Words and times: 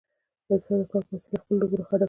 انسان 0.53 0.77
د 0.79 0.83
کار 0.91 1.03
په 1.07 1.13
وسیله 1.17 1.39
خپل 1.41 1.53
نوم 1.59 1.71
روښانه 1.79 1.97
کوي. 1.97 1.99